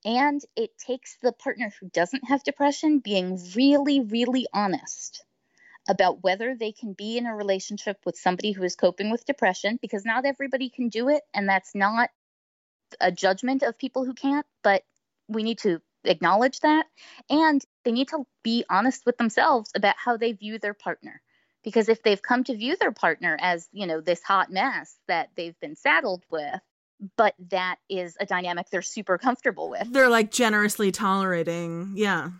[0.04, 5.24] And it takes the partner who doesn't have depression being really, really honest
[5.88, 9.78] about whether they can be in a relationship with somebody who is coping with depression
[9.80, 12.10] because not everybody can do it and that's not
[13.00, 14.82] a judgment of people who can't but
[15.28, 16.86] we need to acknowledge that.
[17.28, 21.20] And they need to be honest with themselves about how they view their partner.
[21.62, 25.30] Because if they've come to view their partner as you know this hot mess that
[25.34, 26.60] they've been saddled with
[27.16, 29.92] but that is a dynamic they're super comfortable with.
[29.92, 32.30] They're like generously tolerating yeah.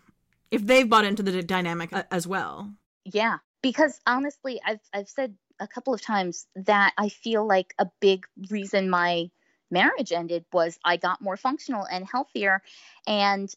[0.52, 2.72] If they've bought into the dynamic uh, as well
[3.12, 7.86] yeah, because honestly, I've I've said a couple of times that I feel like a
[8.00, 9.30] big reason my
[9.70, 12.62] marriage ended was I got more functional and healthier
[13.06, 13.52] and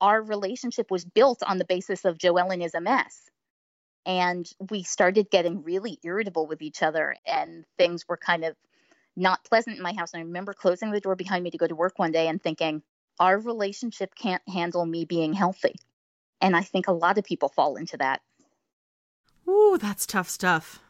[0.00, 3.28] our relationship was built on the basis of JoEllen is a mess.
[4.06, 8.56] And we started getting really irritable with each other and things were kind of
[9.16, 10.12] not pleasant in my house.
[10.12, 12.42] And I remember closing the door behind me to go to work one day and
[12.42, 12.82] thinking,
[13.18, 15.74] our relationship can't handle me being healthy.
[16.40, 18.22] And I think a lot of people fall into that.
[19.48, 20.80] Ooh, that's tough stuff.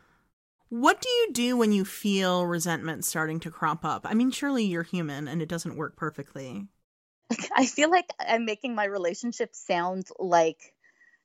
[0.69, 4.07] What do you do when you feel resentment starting to crop up?
[4.09, 6.69] I mean, surely you're human and it doesn't work perfectly.
[7.57, 10.75] I feel like I'm making my relationship sound like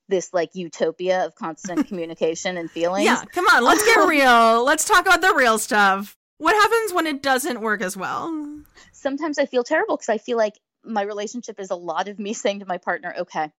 [0.08, 3.06] this like utopia of constant communication and feelings.
[3.06, 4.64] Yeah, come on, let's get real.
[4.64, 6.16] Let's talk about the real stuff.
[6.38, 8.62] What happens when it doesn't work as well?
[8.92, 12.34] Sometimes I feel terrible because I feel like my relationship is a lot of me
[12.34, 13.50] saying to my partner, okay,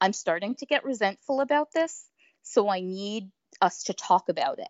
[0.00, 2.08] I'm starting to get resentful about this.
[2.42, 4.68] So I need us to talk about it.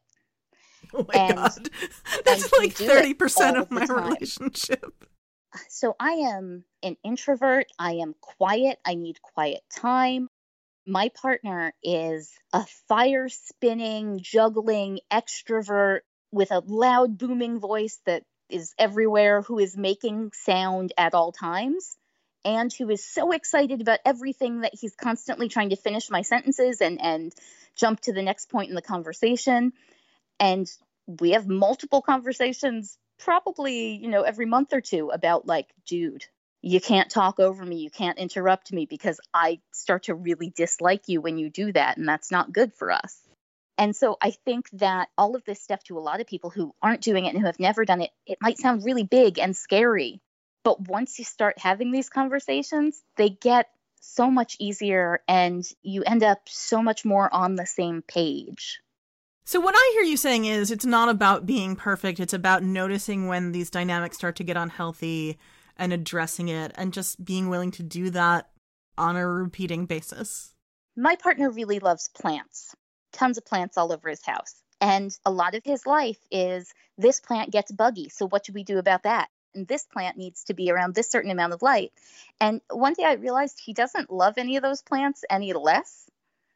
[0.95, 1.71] Oh my and, god.
[2.25, 5.05] That's like 30% of my relationship.
[5.69, 7.67] So I am an introvert.
[7.79, 8.79] I am quiet.
[8.85, 10.29] I need quiet time.
[10.87, 16.01] My partner is a fire spinning, juggling extrovert
[16.33, 21.97] with a loud, booming voice that is everywhere, who is making sound at all times
[22.45, 26.81] and who is so excited about everything that he's constantly trying to finish my sentences
[26.81, 27.33] and and
[27.77, 29.73] jump to the next point in the conversation.
[30.41, 30.71] And
[31.07, 36.25] we have multiple conversations probably you know every month or two about like dude
[36.65, 37.79] you can't talk over me.
[37.79, 41.97] You can't interrupt me because i start to really dislike you when you do that
[41.97, 43.19] and that's not good for us.
[43.79, 46.75] And so i think that all of this stuff to a lot of people who
[46.83, 49.57] aren't doing it and who have never done it it might sound really big and
[49.57, 50.21] scary
[50.65, 53.69] But once you start having these conversations, they get
[54.03, 58.81] so much easier and you end up so much more on the same page.
[59.45, 63.27] So, what I hear you saying is it's not about being perfect, it's about noticing
[63.27, 65.39] when these dynamics start to get unhealthy
[65.77, 68.51] and addressing it and just being willing to do that
[68.99, 70.55] on a repeating basis.
[70.97, 72.75] My partner really loves plants,
[73.13, 74.63] tons of plants all over his house.
[74.81, 78.09] And a lot of his life is this plant gets buggy.
[78.11, 79.29] So, what do we do about that?
[79.55, 81.93] And this plant needs to be around this certain amount of light.
[82.41, 86.11] And one day I realized he doesn't love any of those plants any less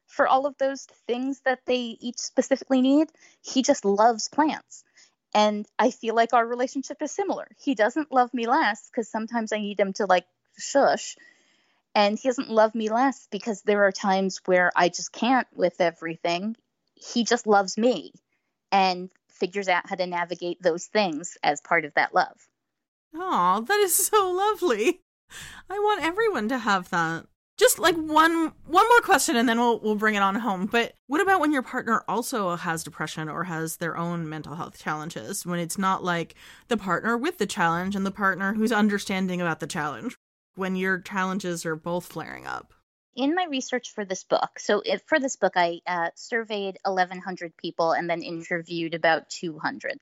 [0.06, 3.08] for all of those things that they each specifically need.
[3.42, 4.84] He just loves plants.
[5.34, 7.48] And I feel like our relationship is similar.
[7.58, 10.24] He doesn't love me less because sometimes I need him to like
[10.58, 11.16] shush.
[11.94, 15.80] And he doesn't love me less because there are times where I just can't with
[15.80, 16.56] everything.
[16.94, 18.12] He just loves me
[18.72, 22.36] and figures out how to navigate those things as part of that love.
[23.18, 25.00] Oh, that is so lovely.
[25.70, 27.26] I want everyone to have that.
[27.58, 30.66] Just like one one more question and then we'll we'll bring it on home.
[30.66, 34.78] But what about when your partner also has depression or has their own mental health
[34.78, 36.34] challenges when it's not like
[36.68, 40.16] the partner with the challenge and the partner who's understanding about the challenge
[40.54, 42.74] when your challenges are both flaring up?
[43.14, 47.56] In my research for this book, so if, for this book, I uh, surveyed 1,100
[47.56, 49.98] people and then interviewed about 200.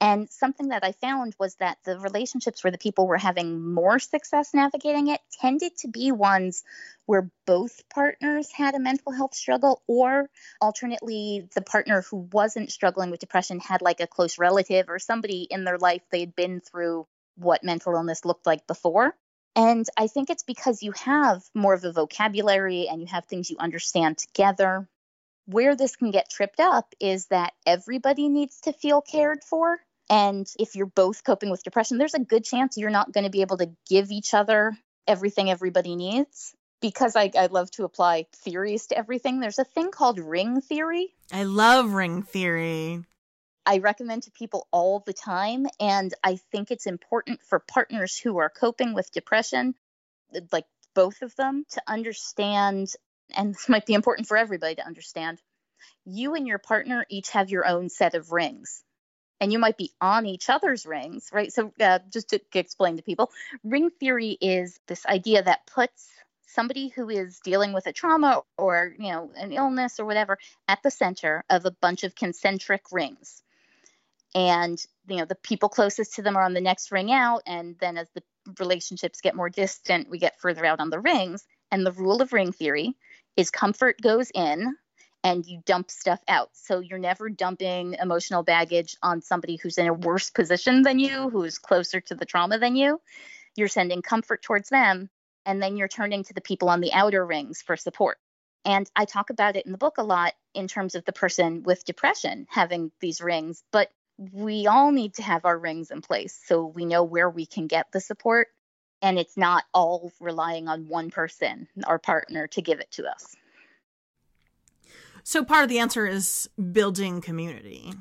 [0.00, 3.98] And something that I found was that the relationships where the people were having more
[3.98, 6.64] success navigating it tended to be ones
[7.06, 13.10] where both partners had a mental health struggle, or alternately, the partner who wasn't struggling
[13.10, 17.06] with depression had like a close relative or somebody in their life they'd been through
[17.36, 19.14] what mental illness looked like before.
[19.56, 23.50] And I think it's because you have more of a vocabulary and you have things
[23.50, 24.88] you understand together
[25.52, 29.78] where this can get tripped up is that everybody needs to feel cared for.
[30.08, 33.30] And if you're both coping with depression, there's a good chance you're not going to
[33.30, 34.76] be able to give each other
[35.06, 36.54] everything everybody needs.
[36.80, 41.08] Because I, I love to apply theories to everything, there's a thing called ring theory.
[41.30, 43.04] I love ring theory.
[43.66, 45.66] I recommend to people all the time.
[45.78, 49.74] And I think it's important for partners who are coping with depression,
[50.50, 52.88] like both of them, to understand
[53.36, 55.40] and this might be important for everybody to understand,
[56.04, 58.82] you and your partner each have your own set of rings.
[59.42, 61.50] And you might be on each other's rings, right?
[61.50, 63.30] So, uh, just to explain to people,
[63.64, 66.10] ring theory is this idea that puts
[66.46, 70.82] somebody who is dealing with a trauma or you know an illness or whatever at
[70.82, 73.42] the center of a bunch of concentric rings
[74.34, 77.76] and you know the people closest to them are on the next ring out and
[77.80, 78.22] then as the
[78.58, 82.32] relationships get more distant we get further out on the rings and the rule of
[82.32, 82.96] ring theory
[83.36, 84.74] is comfort goes in
[85.22, 86.50] and you dump stuff out.
[86.52, 91.28] So you're never dumping emotional baggage on somebody who's in a worse position than you,
[91.30, 93.00] who is closer to the trauma than you.
[93.56, 95.10] You're sending comfort towards them,
[95.44, 98.18] and then you're turning to the people on the outer rings for support.
[98.64, 101.62] And I talk about it in the book a lot in terms of the person
[101.62, 106.38] with depression having these rings, but we all need to have our rings in place
[106.44, 108.48] so we know where we can get the support
[109.02, 113.36] and it's not all relying on one person, our partner, to give it to us.
[115.24, 117.92] So part of the answer is building community.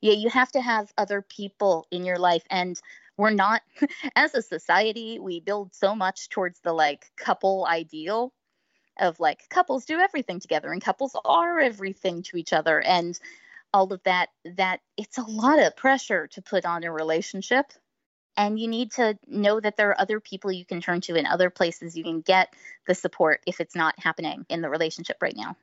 [0.00, 2.80] Yeah, you have to have other people in your life and
[3.16, 3.62] we're not
[4.16, 8.32] as a society, we build so much towards the like couple ideal
[8.98, 13.18] of like couples do everything together and couples are everything to each other and
[13.72, 17.66] all of that that it's a lot of pressure to put on a relationship
[18.36, 21.26] and you need to know that there are other people you can turn to in
[21.26, 22.54] other places you can get
[22.86, 25.56] the support if it's not happening in the relationship right now.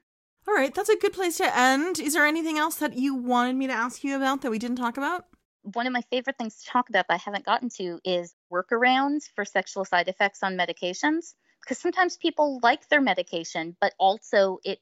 [0.48, 2.00] All right, that's a good place to end.
[2.00, 4.78] Is there anything else that you wanted me to ask you about that we didn't
[4.78, 5.26] talk about?
[5.74, 9.24] One of my favorite things to talk about that I haven't gotten to is workarounds
[9.36, 11.34] for sexual side effects on medications.
[11.62, 14.78] Because sometimes people like their medication, but also it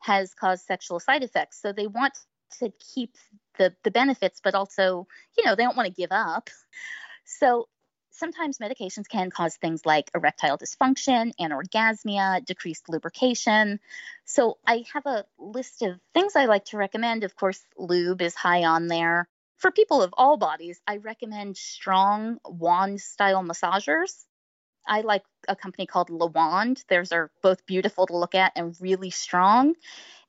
[0.00, 1.62] has caused sexual side effects.
[1.62, 2.18] So they want
[2.58, 3.14] to keep
[3.56, 5.06] the, the benefits, but also,
[5.38, 6.50] you know, they don't want to give up.
[7.24, 7.68] So
[8.10, 13.80] sometimes medications can cause things like erectile dysfunction, anorgasmia, decreased lubrication.
[14.24, 17.24] So I have a list of things I like to recommend.
[17.24, 19.28] Of course, lube is high on there.
[19.56, 24.24] For people of all bodies, I recommend strong wand style massagers.
[24.86, 26.84] I like a company called Le Wand.
[26.88, 29.74] Theirs are both beautiful to look at and really strong.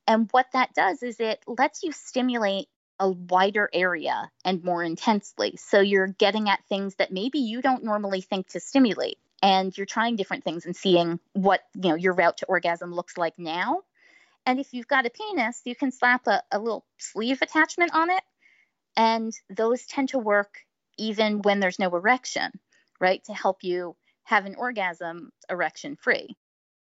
[0.07, 2.67] And what that does is it lets you stimulate
[2.99, 5.57] a wider area and more intensely.
[5.57, 9.17] So you're getting at things that maybe you don't normally think to stimulate.
[9.41, 13.17] And you're trying different things and seeing what you know your route to orgasm looks
[13.17, 13.81] like now.
[14.45, 18.09] And if you've got a penis, you can slap a, a little sleeve attachment on
[18.09, 18.23] it.
[18.95, 20.59] And those tend to work
[20.97, 22.51] even when there's no erection,
[22.99, 26.35] right, to help you have an orgasm erection free.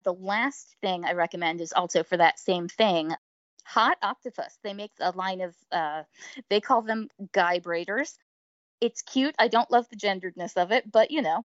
[0.04, 3.12] The last thing I recommend is also for that same thing
[3.64, 4.58] Hot Octopuss.
[4.62, 6.02] They make a line of, uh,
[6.48, 8.16] they call them guybrators.
[8.80, 9.34] It's cute.
[9.38, 11.44] I don't love the genderedness of it, but you know,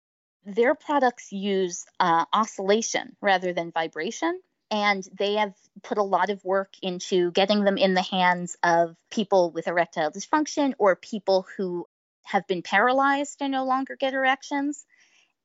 [0.45, 4.39] their products use uh, oscillation rather than vibration.
[4.69, 5.53] And they have
[5.83, 10.11] put a lot of work into getting them in the hands of people with erectile
[10.11, 11.85] dysfunction or people who
[12.23, 14.85] have been paralyzed and no longer get erections.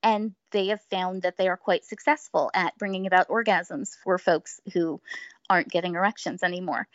[0.02, 4.60] And they have found that they are quite successful at bringing about orgasms for folks
[4.72, 5.00] who
[5.48, 6.86] aren't getting erections anymore.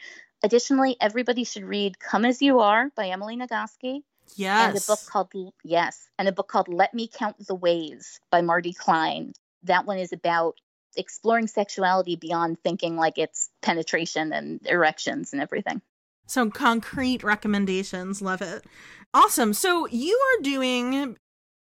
[0.44, 4.04] Additionally, everybody should read Come As You Are by Emily Nagoski.
[4.36, 4.70] Yes.
[4.70, 8.42] And a book called Yes, and a book called Let Me Count the Ways by
[8.42, 9.34] Marty Klein.
[9.64, 10.56] That one is about
[10.96, 15.82] exploring sexuality beyond thinking like it's penetration and erections and everything.
[16.26, 18.22] Some concrete recommendations.
[18.22, 18.66] Love it.
[19.14, 19.54] Awesome.
[19.54, 21.18] So you are doing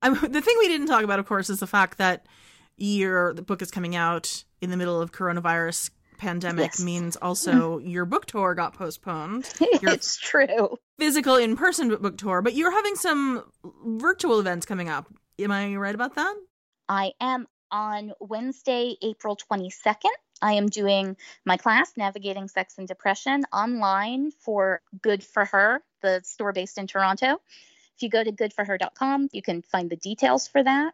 [0.02, 2.26] um, the thing we didn't talk about, of course, is the fact that
[2.78, 5.92] your the book is coming out in the middle of coronavirus
[6.22, 6.80] pandemic Yes.
[6.80, 9.52] means also your book tour got postponed.
[9.82, 10.78] Your it's true.
[11.00, 13.44] physical in person book tour, but you're having some
[13.86, 15.08] virtual events coming up.
[15.40, 16.36] Am I right about that?
[16.88, 20.12] I am on Wednesday, April 22nd.
[20.44, 26.22] I am doing my class, Navigating Sex and Depression, online for Good for Her, the
[26.24, 27.40] store based in Toronto.
[27.96, 30.94] If you go to goodforher.com, you can find the details for that.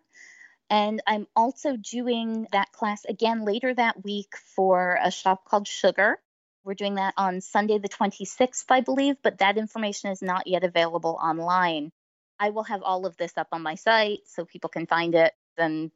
[0.70, 6.20] And I'm also doing that class again later that week for a shop called Sugar.
[6.65, 10.65] We're doing that on Sunday, the 26th, I believe, but that information is not yet
[10.65, 11.91] available online.
[12.39, 15.34] I will have all of this up on my site so people can find it
[15.57, 15.91] and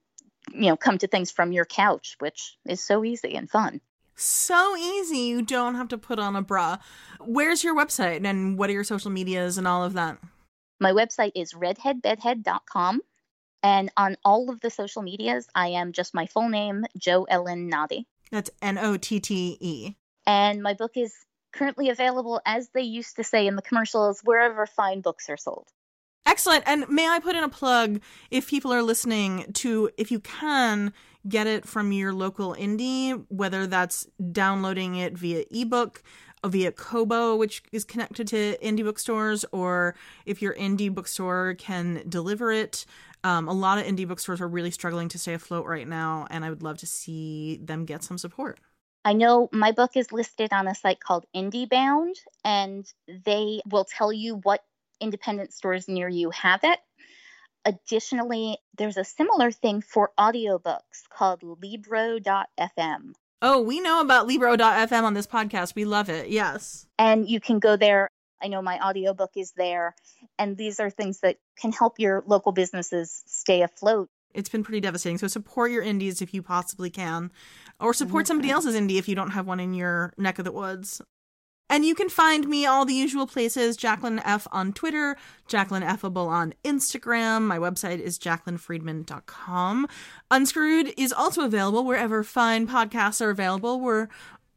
[0.52, 3.82] you know come to things from your couch, which is so easy and fun.
[4.16, 5.20] So easy.
[5.20, 6.78] You don't have to put on a bra.
[7.20, 10.20] Where's your website and what are your social medias and all of that?
[10.80, 13.02] My website is redheadbedhead.com.
[13.64, 18.06] And on all of the social medias, I am just my full name, JoEllen Notte.
[18.32, 19.96] That's N O T T E.
[20.26, 21.14] And my book is
[21.54, 25.68] currently available, as they used to say in the commercials, wherever fine books are sold.
[26.26, 26.64] Excellent.
[26.66, 28.00] And may I put in a plug
[28.30, 30.94] if people are listening to, if you can,
[31.28, 36.02] get it from your local indie, whether that's downloading it via ebook,
[36.46, 39.96] via Kobo, which is connected to indie bookstores, or
[40.26, 42.86] if your indie bookstore can deliver it.
[43.24, 46.44] Um, a lot of indie bookstores are really struggling to stay afloat right now, and
[46.44, 48.60] I would love to see them get some support.
[49.04, 52.14] I know my book is listed on a site called IndieBound,
[52.44, 52.86] and
[53.26, 54.64] they will tell you what
[55.00, 56.80] independent stores near you have it.
[57.66, 63.14] Additionally, there's a similar thing for audiobooks called Libro.fm.
[63.44, 65.74] Oh, we know about Libro.fm on this podcast.
[65.76, 66.30] We love it.
[66.30, 66.86] Yes.
[67.00, 68.08] And you can go there.
[68.42, 69.96] I know my audiobook is there.
[70.38, 74.10] And these are things that can help your local businesses stay afloat.
[74.34, 75.18] It's been pretty devastating.
[75.18, 77.32] So support your indies if you possibly can,
[77.80, 80.46] or oh, support somebody else's indie if you don't have one in your neck of
[80.46, 81.02] the woods.
[81.72, 85.16] And you can find me all the usual places Jaclyn F on Twitter,
[85.48, 87.44] Jaclyn Effable on Instagram.
[87.44, 89.88] My website is jaclynfriedman.com.
[90.30, 93.80] Unscrewed is also available wherever fine podcasts are available.
[93.80, 94.10] We're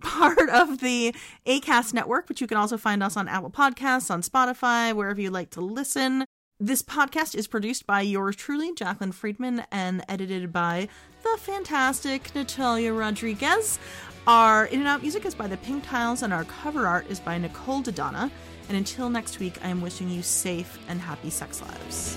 [0.05, 1.15] part of the
[1.47, 5.31] ACAST network, but you can also find us on Apple Podcasts, on Spotify, wherever you
[5.31, 6.25] like to listen.
[6.61, 10.89] This podcast is produced by yours truly, Jaclyn Friedman, and edited by
[11.25, 13.81] the fantastic Natalia Rodriguez.
[14.27, 17.19] Our in and out music is by the Pink Tiles, and our cover art is
[17.19, 18.31] by Nicole Dodonna.
[18.69, 22.17] And until next week, I am wishing you safe and happy sex lives.